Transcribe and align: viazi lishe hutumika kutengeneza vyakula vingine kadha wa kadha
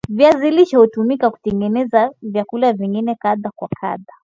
viazi 0.09 0.51
lishe 0.51 0.77
hutumika 0.77 1.29
kutengeneza 1.29 2.11
vyakula 2.21 2.73
vingine 2.73 3.15
kadha 3.15 3.51
wa 3.57 3.67
kadha 3.67 4.13